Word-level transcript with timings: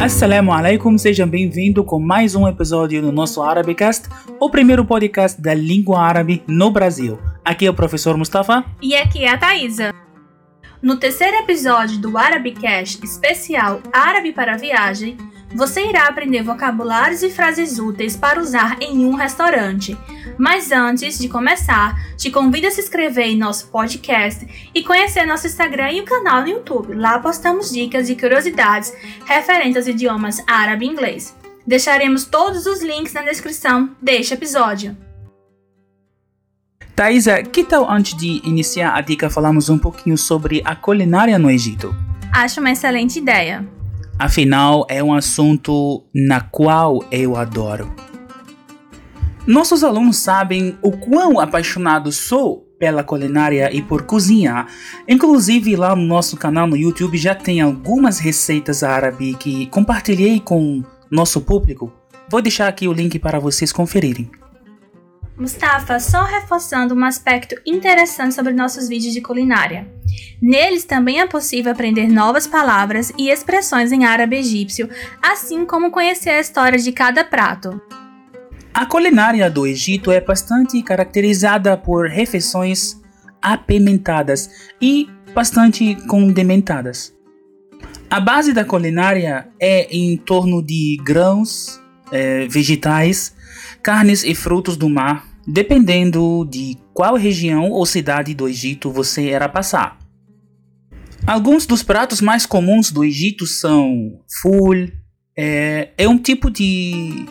Assalamu 0.00 0.50
alaikum, 0.50 0.96
sejam 0.96 1.28
bem-vindos 1.28 1.84
com 1.84 2.00
mais 2.00 2.34
um 2.34 2.48
episódio 2.48 3.02
do 3.02 3.12
nosso 3.12 3.42
Arabicast, 3.42 4.08
o 4.40 4.48
primeiro 4.48 4.82
podcast 4.82 5.38
da 5.38 5.52
língua 5.52 6.00
árabe 6.00 6.42
no 6.48 6.70
Brasil. 6.70 7.18
Aqui 7.44 7.66
é 7.66 7.70
o 7.70 7.74
professor 7.74 8.16
Mustafa. 8.16 8.64
E 8.80 8.96
aqui 8.96 9.24
é 9.24 9.28
a 9.28 9.36
Thaisa. 9.36 9.92
No 10.80 10.96
terceiro 10.96 11.36
episódio 11.36 11.98
do 11.98 12.16
Arabicast 12.16 13.04
especial 13.04 13.82
Árabe 13.92 14.32
para 14.32 14.56
Viagem, 14.56 15.18
você 15.54 15.86
irá 15.86 16.06
aprender 16.06 16.42
vocabulários 16.42 17.22
e 17.22 17.30
frases 17.30 17.78
úteis 17.78 18.16
para 18.16 18.40
usar 18.40 18.76
em 18.80 19.04
um 19.04 19.14
restaurante. 19.14 19.96
Mas 20.38 20.70
antes 20.70 21.18
de 21.18 21.28
começar, 21.28 21.98
te 22.16 22.30
convido 22.30 22.66
a 22.66 22.70
se 22.70 22.80
inscrever 22.80 23.26
em 23.26 23.36
nosso 23.36 23.68
podcast 23.68 24.46
e 24.74 24.82
conhecer 24.82 25.26
nosso 25.26 25.46
Instagram 25.46 25.92
e 25.92 26.00
o 26.00 26.04
canal 26.04 26.42
no 26.42 26.48
YouTube. 26.48 26.94
Lá 26.94 27.18
postamos 27.18 27.70
dicas 27.70 28.08
e 28.08 28.16
curiosidades 28.16 28.92
referentes 29.26 29.76
aos 29.76 29.86
idiomas 29.86 30.42
árabe 30.46 30.86
e 30.86 30.88
inglês. 30.88 31.36
Deixaremos 31.66 32.24
todos 32.24 32.66
os 32.66 32.82
links 32.82 33.12
na 33.12 33.22
descrição 33.22 33.90
deste 34.00 34.34
episódio. 34.34 34.96
Thaisa, 36.94 37.42
que 37.42 37.64
tal 37.64 37.90
antes 37.90 38.16
de 38.16 38.40
iniciar 38.44 38.94
a 38.94 39.00
dica 39.00 39.30
falamos 39.30 39.68
um 39.68 39.78
pouquinho 39.78 40.18
sobre 40.18 40.62
a 40.64 40.76
culinária 40.76 41.38
no 41.38 41.50
Egito? 41.50 41.94
Acho 42.32 42.60
uma 42.60 42.70
excelente 42.70 43.18
ideia. 43.18 43.79
Afinal, 44.20 44.84
é 44.90 45.02
um 45.02 45.14
assunto 45.14 46.04
na 46.14 46.42
qual 46.42 47.02
eu 47.10 47.36
adoro. 47.36 47.90
Nossos 49.46 49.82
alunos 49.82 50.18
sabem 50.18 50.76
o 50.82 50.92
quão 50.92 51.40
apaixonado 51.40 52.12
sou 52.12 52.58
pela 52.78 53.02
culinária 53.02 53.74
e 53.74 53.80
por 53.80 54.02
cozinhar. 54.02 54.66
Inclusive, 55.08 55.74
lá 55.74 55.96
no 55.96 56.02
nosso 56.02 56.36
canal 56.36 56.66
no 56.66 56.76
YouTube 56.76 57.16
já 57.16 57.34
tem 57.34 57.62
algumas 57.62 58.18
receitas 58.18 58.82
árabes 58.82 59.36
que 59.36 59.66
compartilhei 59.68 60.38
com 60.38 60.84
nosso 61.10 61.40
público. 61.40 61.90
Vou 62.28 62.42
deixar 62.42 62.68
aqui 62.68 62.86
o 62.86 62.92
link 62.92 63.18
para 63.18 63.40
vocês 63.40 63.72
conferirem. 63.72 64.30
Mustafa, 65.40 65.98
só 65.98 66.24
reforçando 66.24 66.94
um 66.94 67.02
aspecto 67.02 67.56
interessante 67.64 68.34
sobre 68.34 68.52
nossos 68.52 68.88
vídeos 68.88 69.14
de 69.14 69.22
culinária. 69.22 69.88
Neles 70.40 70.84
também 70.84 71.18
é 71.18 71.26
possível 71.26 71.72
aprender 71.72 72.08
novas 72.08 72.46
palavras 72.46 73.10
e 73.16 73.30
expressões 73.30 73.90
em 73.90 74.04
árabe 74.04 74.36
egípcio, 74.36 74.90
assim 75.22 75.64
como 75.64 75.90
conhecer 75.90 76.30
a 76.30 76.40
história 76.40 76.78
de 76.78 76.92
cada 76.92 77.24
prato. 77.24 77.80
A 78.74 78.84
culinária 78.84 79.50
do 79.50 79.66
Egito 79.66 80.12
é 80.12 80.20
bastante 80.20 80.82
caracterizada 80.82 81.74
por 81.74 82.06
refeições 82.06 83.00
apimentadas 83.40 84.50
e 84.80 85.08
bastante 85.34 85.94
condimentadas. 86.06 87.14
A 88.10 88.20
base 88.20 88.52
da 88.52 88.64
culinária 88.64 89.48
é 89.58 89.88
em 89.90 90.18
torno 90.18 90.62
de 90.62 90.98
grãos, 91.02 91.80
eh, 92.12 92.46
vegetais, 92.48 93.34
carnes 93.82 94.24
e 94.24 94.34
frutos 94.34 94.76
do 94.76 94.88
mar, 94.88 95.29
dependendo 95.50 96.46
de 96.48 96.78
qual 96.94 97.16
região 97.16 97.70
ou 97.70 97.84
cidade 97.84 98.34
do 98.34 98.48
Egito 98.48 98.90
você 98.90 99.28
era 99.28 99.48
passar. 99.48 99.98
Alguns 101.26 101.66
dos 101.66 101.82
pratos 101.82 102.20
mais 102.20 102.46
comuns 102.46 102.90
do 102.90 103.04
Egito 103.04 103.46
são 103.46 104.20
ful, 104.40 104.88
é, 105.36 105.90
é 105.98 106.08
um 106.08 106.18
tipo 106.18 106.50
de 106.50 107.26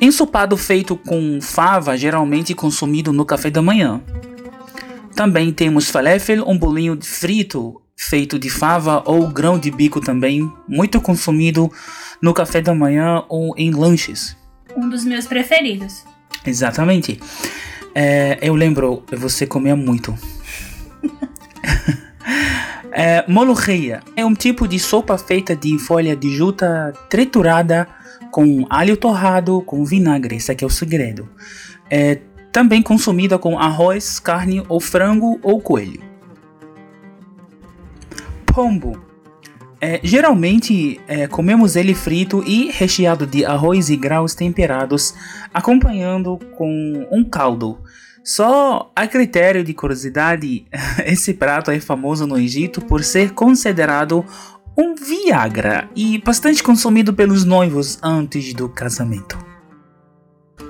ensopado 0.00 0.56
feito 0.56 0.96
com 0.96 1.40
fava, 1.40 1.96
geralmente 1.96 2.54
consumido 2.54 3.12
no 3.12 3.24
café 3.24 3.50
da 3.50 3.62
manhã. 3.62 4.00
Também 5.14 5.52
temos 5.52 5.90
falafel, 5.90 6.46
um 6.46 6.56
bolinho 6.56 6.98
frito 7.02 7.80
feito 7.96 8.38
de 8.38 8.50
fava 8.50 9.02
ou 9.06 9.26
grão 9.28 9.58
de 9.58 9.70
bico 9.70 10.00
também, 10.00 10.52
muito 10.68 11.00
consumido 11.00 11.72
no 12.20 12.34
café 12.34 12.60
da 12.60 12.74
manhã 12.74 13.24
ou 13.28 13.54
em 13.56 13.70
lanches. 13.70 14.36
Um 14.76 14.88
dos 14.88 15.04
meus 15.04 15.26
preferidos. 15.26 16.04
Exatamente. 16.46 17.20
É, 17.94 18.38
eu 18.42 18.54
lembro, 18.54 19.02
você 19.10 19.46
comia 19.46 19.74
muito. 19.74 20.16
é, 22.92 23.24
molocheia 23.26 24.02
é 24.14 24.24
um 24.24 24.34
tipo 24.34 24.68
de 24.68 24.78
sopa 24.78 25.16
feita 25.16 25.56
de 25.56 25.78
folha 25.78 26.14
de 26.14 26.34
juta 26.34 26.92
triturada 27.08 27.88
com 28.30 28.66
alho 28.68 28.96
torrado 28.96 29.62
com 29.62 29.84
vinagre. 29.84 30.36
Esse 30.36 30.52
aqui 30.52 30.62
é 30.62 30.66
o 30.66 30.70
segredo. 30.70 31.28
É 31.90 32.20
também 32.52 32.82
consumida 32.82 33.38
com 33.38 33.58
arroz, 33.58 34.18
carne 34.18 34.64
ou 34.68 34.80
frango 34.80 35.38
ou 35.42 35.60
coelho. 35.60 36.02
Pombo 38.46 39.05
é, 39.80 40.00
geralmente 40.02 41.00
é, 41.06 41.26
comemos 41.26 41.76
ele 41.76 41.94
frito 41.94 42.42
e 42.46 42.70
recheado 42.70 43.26
de 43.26 43.44
arroz 43.44 43.90
e 43.90 43.96
grãos 43.96 44.34
temperados, 44.34 45.14
acompanhando 45.52 46.38
com 46.56 47.06
um 47.10 47.24
caldo. 47.24 47.78
Só 48.24 48.90
a 48.96 49.06
critério 49.06 49.62
de 49.62 49.72
curiosidade, 49.72 50.66
esse 51.04 51.34
prato 51.34 51.70
é 51.70 51.78
famoso 51.78 52.26
no 52.26 52.38
Egito 52.38 52.80
por 52.80 53.04
ser 53.04 53.32
considerado 53.32 54.24
um 54.76 54.94
Viagra 54.94 55.88
e 55.94 56.18
bastante 56.18 56.62
consumido 56.62 57.14
pelos 57.14 57.44
noivos 57.44 57.98
antes 58.02 58.52
do 58.52 58.68
casamento. 58.68 59.38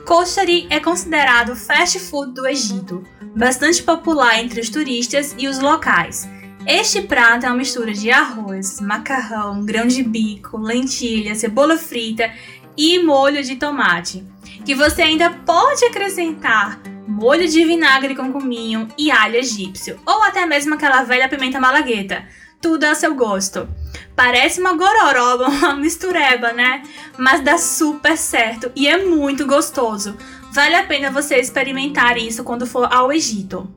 Koshari 0.05 0.69
é 0.71 0.79
considerado 0.79 1.57
fast 1.57 1.99
food 1.99 2.33
do 2.33 2.47
Egito, 2.47 3.03
bastante 3.37 3.83
popular 3.83 4.39
entre 4.39 4.61
os 4.61 4.71
turistas 4.71 5.35
e 5.37 5.49
os 5.49 5.59
locais. 5.59 6.29
Este 6.67 7.01
prato 7.03 7.47
é 7.47 7.49
uma 7.49 7.59
mistura 7.59 7.93
de 7.93 8.11
arroz, 8.11 8.81
macarrão, 8.81 9.65
grão 9.65 9.87
de 9.87 10.03
bico, 10.03 10.59
lentilha, 10.59 11.37
cebola 11.37 11.79
frita 11.79 12.29
e 12.77 12.99
molho 12.99 13.41
de 13.45 13.55
tomate, 13.55 14.27
que 14.65 14.75
você 14.75 15.03
ainda 15.03 15.31
pode 15.31 15.85
acrescentar 15.85 16.81
molho 17.07 17.47
de 17.47 17.65
vinagre 17.65 18.17
com 18.17 18.33
cominho 18.33 18.89
e 18.99 19.13
alho 19.13 19.37
egípcio, 19.37 20.01
ou 20.05 20.25
até 20.25 20.45
mesmo 20.45 20.75
aquela 20.75 21.05
velha 21.05 21.29
pimenta 21.29 21.61
malagueta, 21.61 22.27
tudo 22.61 22.83
a 22.83 22.97
seu 22.97 23.15
gosto. 23.15 23.69
Parece 24.17 24.61
uma 24.61 24.73
gororoba, 24.73 25.47
uma 25.49 25.77
mistureba, 25.77 26.53
né? 26.53 26.83
Mas 27.17 27.43
dá 27.43 27.59
super 27.59 28.19
certo 28.19 28.73
e 28.75 28.89
é 28.89 29.05
muito 29.05 29.47
gostoso. 29.47 30.17
Vale 30.51 30.75
a 30.75 30.85
pena 30.85 31.13
você 31.13 31.37
experimentar 31.37 32.19
isso 32.19 32.43
quando 32.43 32.67
for 32.67 32.93
ao 32.93 33.13
Egito. 33.13 33.73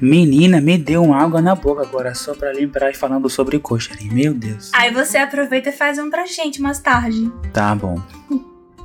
Menina, 0.00 0.60
me 0.60 0.76
deu 0.76 1.02
uma 1.02 1.16
água 1.16 1.40
na 1.40 1.54
boca 1.54 1.82
agora 1.82 2.14
só 2.14 2.34
pra 2.34 2.52
lembrar 2.52 2.90
e 2.90 2.94
falando 2.94 3.30
sobre 3.30 3.58
coxa 3.58 3.94
Meu 4.12 4.34
Deus. 4.34 4.70
Aí 4.74 4.92
você 4.92 5.16
aproveita 5.16 5.70
e 5.70 5.72
faz 5.72 5.98
um 5.98 6.10
pra 6.10 6.26
gente 6.26 6.60
mais 6.60 6.78
tarde. 6.78 7.32
Tá 7.52 7.74
bom. 7.74 8.00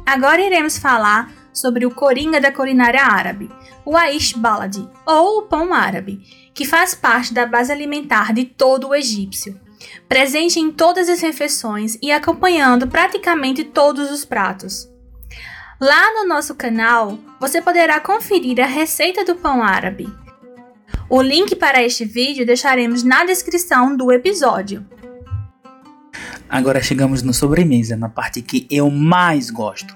Agora 0.06 0.42
iremos 0.42 0.78
falar 0.78 1.32
sobre 1.54 1.86
o 1.86 1.92
coringa 1.92 2.40
da 2.40 2.52
culinária 2.52 3.04
árabe, 3.04 3.50
o 3.86 3.98
Aish 3.98 4.34
Baladi, 4.34 4.88
ou 5.06 5.40
o 5.40 5.42
pão 5.44 5.74
árabe, 5.74 6.22
que 6.54 6.66
faz 6.66 6.96
parte 6.96 7.34
da 7.34 7.46
base 7.46 7.72
alimentar 7.72 8.34
de 8.34 8.46
todo 8.46 8.90
o 8.90 8.96
egípcio. 8.96 9.60
Presente 10.08 10.60
em 10.60 10.72
todas 10.72 11.10
as 11.10 11.22
refeições 11.22 11.98
e 12.02 12.12
acompanhando 12.12 12.88
praticamente 12.88 13.64
todos 13.64 14.12
os 14.12 14.24
pratos. 14.24 14.90
Lá 15.80 16.14
no 16.14 16.28
nosso 16.28 16.56
canal, 16.56 17.18
você 17.40 17.62
poderá 17.62 18.00
conferir 18.00 18.62
a 18.62 18.68
receita 18.68 19.26
do 19.26 19.36
pão 19.36 19.64
árabe, 19.64 20.08
o 21.12 21.22
link 21.22 21.58
para 21.58 21.84
este 21.84 22.06
vídeo 22.06 22.46
deixaremos 22.46 23.04
na 23.04 23.26
descrição 23.26 23.98
do 23.98 24.14
episódio. 24.14 24.86
Agora 26.50 26.82
chegamos 26.82 27.22
na 27.22 27.34
sobremesa, 27.34 27.98
na 27.98 28.08
parte 28.08 28.42
que 28.42 28.66
eu 28.72 28.90
mais 28.90 29.50
gosto. 29.50 29.94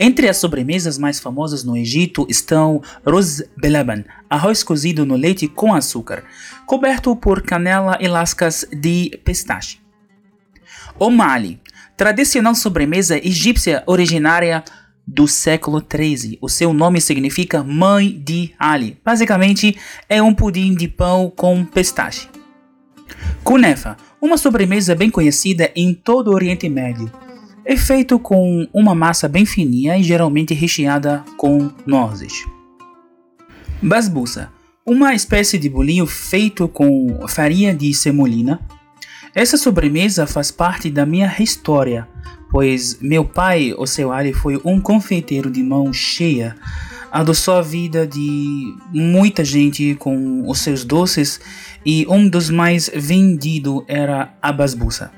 Entre 0.00 0.26
as 0.26 0.38
sobremesas 0.38 0.96
mais 0.96 1.20
famosas 1.20 1.62
no 1.62 1.76
Egito 1.76 2.26
estão 2.30 2.80
Ruz 3.06 3.42
Belaban, 3.54 4.02
arroz 4.30 4.62
cozido 4.62 5.04
no 5.04 5.14
leite 5.14 5.46
com 5.46 5.74
açúcar, 5.74 6.24
coberto 6.64 7.14
por 7.14 7.42
canela 7.42 7.98
e 8.00 8.08
lascas 8.08 8.66
de 8.72 9.20
pistache. 9.26 9.78
O 10.98 11.10
Mali, 11.10 11.60
tradicional 11.98 12.54
sobremesa 12.54 13.18
egípcia 13.18 13.82
originária 13.86 14.64
do 15.06 15.28
século 15.28 15.80
XIII. 15.80 16.38
O 16.40 16.48
seu 16.48 16.72
nome 16.72 17.00
significa 17.00 17.62
Mãe 17.62 18.10
de 18.10 18.52
Ali. 18.58 18.98
Basicamente, 19.04 19.76
é 20.08 20.20
um 20.20 20.34
pudim 20.34 20.74
de 20.74 20.88
pão 20.88 21.32
com 21.34 21.64
pistache. 21.64 22.28
Kunefa, 23.44 23.96
uma 24.20 24.36
sobremesa 24.36 24.94
bem 24.94 25.10
conhecida 25.10 25.70
em 25.76 25.94
todo 25.94 26.28
o 26.28 26.34
Oriente 26.34 26.68
Médio. 26.68 27.10
É 27.64 27.76
feito 27.76 28.18
com 28.18 28.66
uma 28.72 28.94
massa 28.94 29.28
bem 29.28 29.44
fininha 29.46 29.96
e 29.96 30.02
geralmente 30.02 30.54
recheada 30.54 31.24
com 31.36 31.70
nozes. 31.86 32.44
Basbousa, 33.82 34.50
uma 34.84 35.14
espécie 35.14 35.58
de 35.58 35.68
bolinho 35.68 36.06
feito 36.06 36.68
com 36.68 37.26
farinha 37.28 37.74
de 37.74 37.92
semolina. 37.92 38.60
Essa 39.36 39.56
sobremesa 39.56 40.26
faz 40.26 40.50
parte 40.50 40.90
da 40.90 41.06
minha 41.06 41.32
história 41.38 42.08
pois 42.50 42.98
meu 43.00 43.24
pai, 43.24 43.74
o 43.76 43.86
seu 43.86 44.12
Ali, 44.12 44.32
foi 44.32 44.60
um 44.64 44.80
confeiteiro 44.80 45.50
de 45.50 45.62
mão 45.62 45.92
cheia, 45.92 46.56
adoçou 47.10 47.54
a 47.54 47.62
vida 47.62 48.06
de 48.06 48.74
muita 48.92 49.44
gente 49.44 49.94
com 49.96 50.48
os 50.48 50.60
seus 50.60 50.84
doces 50.84 51.40
e 51.84 52.06
um 52.08 52.28
dos 52.28 52.50
mais 52.50 52.90
vendidos 52.94 53.84
era 53.86 54.34
a 54.40 54.52
basbusa. 54.52 55.12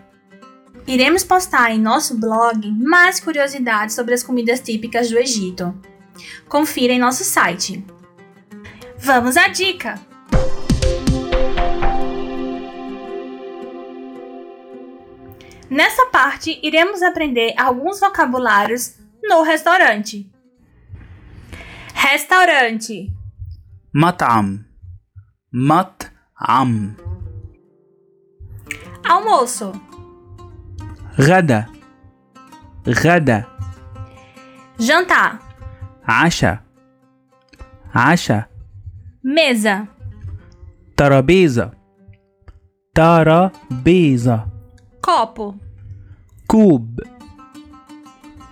Iremos 0.86 1.22
postar 1.22 1.70
em 1.70 1.80
nosso 1.80 2.18
blog 2.18 2.70
mais 2.72 3.20
curiosidades 3.20 3.94
sobre 3.94 4.14
as 4.14 4.22
comidas 4.22 4.60
típicas 4.60 5.10
do 5.10 5.18
Egito. 5.18 5.74
Confira 6.48 6.92
em 6.92 6.98
nosso 6.98 7.24
site. 7.24 7.84
Vamos 8.98 9.36
à 9.36 9.48
dica! 9.48 10.07
Nessa 15.70 16.06
parte, 16.06 16.58
iremos 16.62 17.02
aprender 17.02 17.52
alguns 17.58 18.00
vocabulários 18.00 18.96
no 19.22 19.42
restaurante. 19.42 20.30
Restaurante. 21.94 23.12
Matam. 23.92 24.64
Matam. 25.52 26.96
Almoço. 29.04 29.72
Gada. 31.18 31.68
Gada. 33.02 33.46
Jantar. 34.78 35.40
Acha. 36.06 36.62
Acha. 37.92 38.48
Mesa. 39.22 39.88
Tarabeza. 40.96 41.72
Tarabeza 42.94 44.57
copo. 45.08 45.58
Cube 46.46 47.02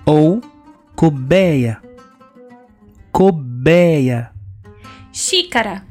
ou 0.07 0.41
cobeia. 0.95 1.83
Cobeia. 3.13 4.33
Xícara. 5.13 5.85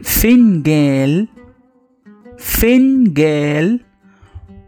Fingel. 0.00 1.28
Fingel 2.38 3.80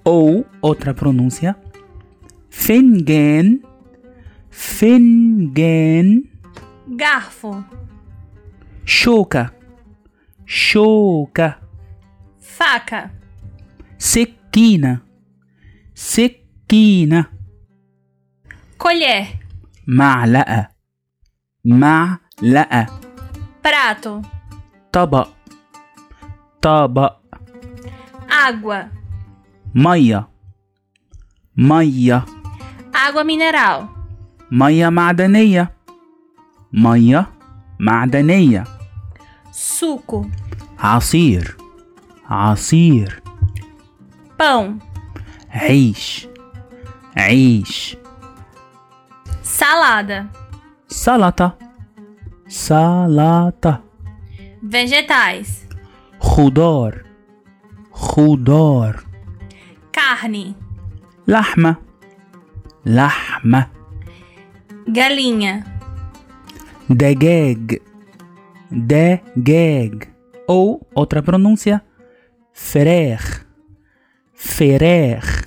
ou 0.05 0.45
outra 0.61 0.93
pronúncia 0.93 1.57
Fingen, 2.51 3.63
Fingen. 4.51 6.31
Garfo. 6.87 7.65
Choca, 8.85 9.55
choca. 10.47 11.61
Faca. 12.39 13.11
Se 13.99 14.38
سكينة 14.48 15.00
سكينة 15.96 17.26
Colher. 18.84 19.26
معلقة 19.88 20.70
معلقة 21.66 22.86
Prato. 23.64 24.26
طبق 24.92 25.30
طبق 26.62 27.14
Água. 28.30 28.86
مية 29.76 30.28
مية 31.58 32.26
Água 32.94 33.24
mineral. 33.24 33.84
مية 34.52 34.90
معدنية 34.90 35.76
مية 36.74 37.30
معدنية 37.80 38.64
Suco. 39.52 40.26
عصير 40.80 41.58
عصير 42.30 43.24
Pão. 44.40 44.80
عيش 45.52 46.28
عيش 47.18 47.98
Salada. 49.44 50.24
سلطة 50.88 51.58
سلطة 52.48 53.84
Vegetais. 54.64 55.50
خضار 56.20 57.04
خضار 57.92 59.04
Carne. 59.98 60.54
لحمة 61.28 61.76
لحمة 62.86 63.68
Galinha. 64.90 65.64
دجاج 66.90 67.78
دجاج 68.72 70.04
ou 70.52 70.82
outra 71.00 71.22
pronúncia 71.22 71.80
فراخ 72.54 73.46
فراخ 74.38 75.42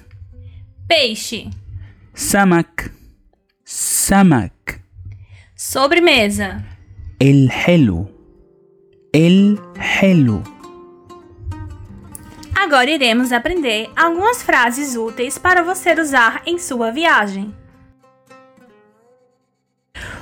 Peixe. 0.93 1.51
سمك 2.15 2.91
سمك 3.65 4.81
Sobremesa. 5.57 6.61
الحلو 7.23 8.07
الحلو 9.15 10.43
Agora 12.67 12.91
iremos 12.91 13.33
aprender 13.33 13.89
algumas 13.97 14.43
frases 14.43 14.97
úteis 14.97 15.39
para 15.39 15.63
você 15.63 15.93
usar 16.01 16.43
em 16.47 16.59
sua 16.59 16.91
viagem. 16.91 17.55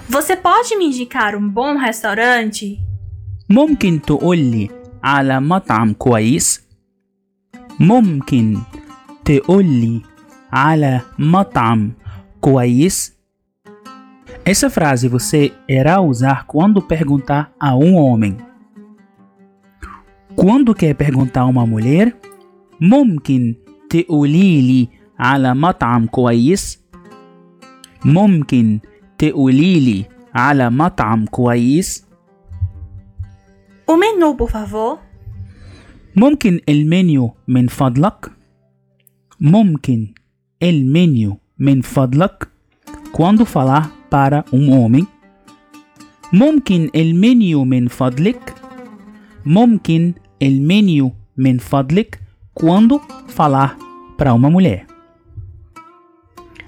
Você 0.09 0.37
pode 0.37 0.77
me 0.77 0.87
indicar 0.87 1.35
um 1.37 1.49
bom 1.49 1.77
restaurante? 1.79 2.79
ممكن 3.51 4.01
تقولي 4.03 4.71
على 5.03 5.41
مطعم 5.41 5.93
كويس 5.93 6.62
ممكن 7.81 8.59
تقولي 9.25 10.03
على 10.53 11.01
مطعم 11.19 11.93
كويس 12.41 13.15
Essa 14.47 14.69
frase 14.69 15.09
você 15.09 15.53
irá 15.67 16.01
usar 16.03 16.45
quando 16.45 16.83
perguntar 16.83 17.51
a 17.59 17.75
um 17.75 17.95
homem. 17.97 18.37
Quando 20.37 20.75
quer 20.75 20.95
perguntar 20.95 21.41
a 21.43 21.47
uma 21.47 21.65
mulher, 21.67 22.15
ممكن 22.81 23.55
تقولي 23.91 24.61
لي 24.61 24.89
على 25.19 25.55
مطعم 25.55 26.06
كويس 26.06 26.81
ممكن 28.05 28.81
تقولي 29.19 29.81
لي 29.81 30.05
على 30.35 30.71
مطعم 30.71 31.27
كويس 31.27 32.05
O 33.87 33.97
menu, 33.97 34.35
por 34.35 34.51
favor. 34.51 34.99
ممكن 36.19 36.61
المنيو 36.69 37.35
من 37.49 37.67
فضلك 37.69 38.31
ممكن 39.41 40.09
المنيو 40.62 41.39
من 41.59 41.81
فضلك 41.81 42.49
quando 43.12 43.45
falar 43.45 43.91
para 44.11 44.45
um 44.53 44.71
homem 44.71 45.05
ممكن 46.33 46.91
المنيو 46.95 47.65
من 47.65 47.89
فضلك 47.89 48.55
ممكن 49.46 50.15
المنيو 50.43 51.13
من 51.37 51.58
فضلك 51.58 52.20
quando 52.55 53.01
falar 53.29 53.77
para 54.19 54.34
uma 54.34 54.51
mulher 54.51 54.87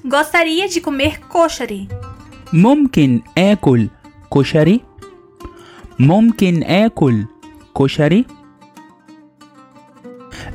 Gostaria 0.09 0.69
de 0.69 0.81
comer 0.81 1.19
koshari. 1.29 1.89
ممكن 2.53 3.21
آكل 3.39 3.89
كشري 4.35 4.81
ممكن 5.99 6.63
آكل 6.63 7.25
كشري 7.79 8.25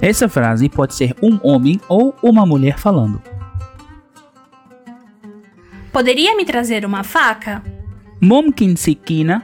Essa 0.01 0.27
frase 0.29 0.69
pode 0.69 0.93
ser 0.95 1.15
um 1.21 1.39
homem 1.43 1.79
ou 1.87 2.15
uma 2.23 2.45
mulher 2.45 2.77
falando. 2.77 3.21
Poderia 5.91 6.35
me 6.35 6.45
trazer 6.45 6.85
uma 6.85 7.03
faca? 7.03 7.61
ممكن 8.21 8.75
سكينة 8.75 9.41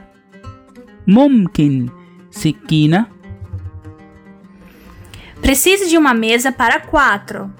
ممكن 1.06 1.88
سكينة 2.30 3.06
Preciso 5.42 5.88
de 5.88 5.96
uma 5.96 6.14
mesa 6.14 6.50
para 6.52 6.80
quatro. 6.80 7.50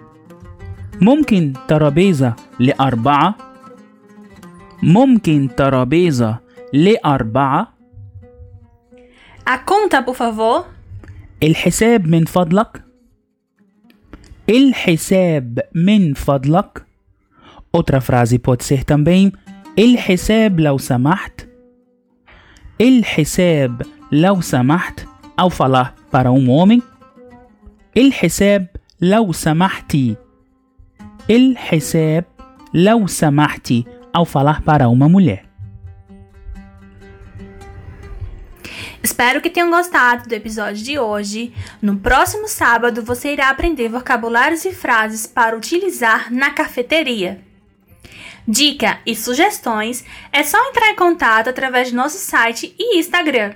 ممكن 1.00 1.52
ترابيزة 1.68 2.35
لأربعة 2.58 3.35
ممكن 4.82 5.49
ترابيزة 5.56 6.38
لأربعة 6.73 7.68
A 9.47 9.58
conta, 9.58 10.02
por 10.02 10.14
favor. 10.14 10.64
الحساب 11.42 12.06
من 12.06 12.25
فضلك 12.25 12.81
الحساب 14.50 15.59
من 15.75 16.13
فضلك. 16.13 16.85
Outra 17.77 18.01
frase 18.01 18.38
pode 18.38 18.63
ser 18.63 18.83
também 18.83 19.31
الحساب 19.79 20.59
لو 20.59 20.77
سمحت. 20.77 21.47
الحساب 22.81 23.81
لو 24.12 24.41
سمحت. 24.41 25.05
ao 25.38 25.50
falar 25.50 25.95
para 26.12 26.31
um 26.31 26.50
homem. 26.50 26.81
الحساب 27.97 28.67
لو 29.01 29.31
سمحتي. 29.31 30.15
الحساب 31.29 32.25
لو 32.73 33.07
سمحتي. 33.07 33.85
ao 34.13 34.25
falar 34.25 34.62
para 34.62 34.89
uma 34.89 35.09
mulher. 35.09 35.52
Espero 39.03 39.41
que 39.41 39.50
tenham 39.50 39.69
gostado 39.69 40.29
do 40.29 40.33
episódio 40.33 40.81
de 40.81 40.98
hoje. 40.98 41.51
No 41.81 41.98
próximo 41.98 42.48
sábado 42.48 43.03
você 43.03 43.33
irá 43.33 43.50
aprender 43.50 43.89
vocabulários 43.89 44.63
e 44.63 44.72
frases 44.72 45.27
para 45.27 45.57
utilizar 45.57 46.33
na 46.33 46.51
cafeteria. 46.51 47.41
Dica 48.48 49.00
e 49.05 49.13
sugestões 49.13 50.05
é 50.31 50.41
só 50.43 50.57
entrar 50.69 50.89
em 50.89 50.95
contato 50.95 51.50
através 51.50 51.91
do 51.91 51.98
nosso 51.98 52.17
site 52.17 52.74
e 52.79 52.98
Instagram. 52.98 53.53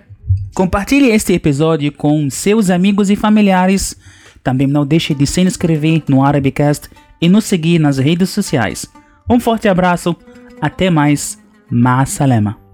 Compartilhe 0.54 1.12
este 1.12 1.32
episódio 1.34 1.94
com 1.94 2.30
seus 2.30 2.70
amigos 2.70 3.10
e 3.10 3.16
familiares. 3.16 3.96
Também 4.44 4.68
não 4.68 4.86
deixe 4.86 5.14
de 5.14 5.26
se 5.26 5.42
inscrever 5.42 6.04
no 6.10 6.26
Arabicast 6.26 6.90
e 7.22 7.30
nos 7.30 7.46
seguir 7.46 7.80
nas 7.80 7.98
redes 7.98 8.30
sociais. 8.32 8.86
Um 9.30 9.40
forte 9.40 9.68
abraço, 9.68 10.16
até 10.60 10.90
mais, 10.90 11.42
Ma 11.70 12.06
Salema. 12.06 12.67